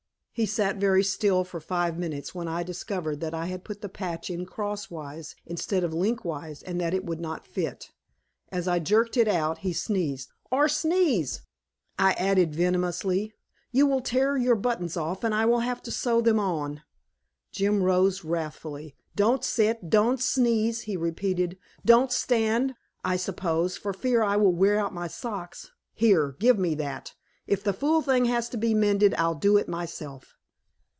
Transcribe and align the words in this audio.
He 0.33 0.45
sat 0.47 0.77
very 0.77 1.03
still 1.03 1.43
for 1.43 1.59
five 1.59 1.99
minutes, 1.99 2.33
when 2.33 2.47
I 2.47 2.63
discovered 2.63 3.19
that 3.19 3.33
I 3.33 3.45
had 3.47 3.65
put 3.65 3.81
the 3.81 3.89
patch 3.89 4.29
in 4.29 4.47
crosswise 4.47 5.35
instead 5.45 5.83
of 5.83 5.93
lengthwise 5.93 6.63
and 6.63 6.81
that 6.81 6.95
it 6.95 7.05
would 7.05 7.19
not 7.19 7.45
fit. 7.45 7.91
As 8.49 8.65
I 8.67 8.79
jerked 8.79 9.17
it 9.17 9.27
out 9.27 9.59
he 9.59 9.71
sneezed. 9.71 10.31
"Or 10.49 10.67
sneeze," 10.67 11.41
I 11.99 12.13
added 12.13 12.55
venomously. 12.55 13.33
"You 13.71 13.85
will 13.85 14.01
tear 14.01 14.35
your 14.35 14.55
buttons 14.55 14.97
off, 14.97 15.23
and 15.23 15.35
I 15.35 15.45
will 15.45 15.59
have 15.59 15.83
to 15.83 15.91
sew 15.91 16.21
them 16.21 16.39
on." 16.39 16.81
Jim 17.51 17.83
rose 17.83 18.23
wrathfully. 18.23 18.95
"Don't 19.15 19.43
sit, 19.43 19.89
don't 19.91 20.19
sneeze," 20.19 20.83
he 20.83 20.97
repeated. 20.97 21.59
"Don't 21.85 22.11
stand, 22.11 22.73
I 23.05 23.15
suppose, 23.17 23.77
for 23.77 23.93
fear 23.93 24.23
I 24.23 24.37
will 24.37 24.53
wear 24.53 24.79
out 24.79 24.93
my 24.93 25.07
socks. 25.07 25.69
Here, 25.93 26.35
give 26.39 26.57
me 26.57 26.73
that. 26.75 27.13
If 27.47 27.63
the 27.63 27.73
fool 27.73 28.01
thing 28.01 28.25
has 28.25 28.47
to 28.49 28.57
be 28.57 28.73
mended, 28.73 29.13
I'll 29.17 29.35
do 29.35 29.57
it 29.57 29.67
myself." 29.67 30.35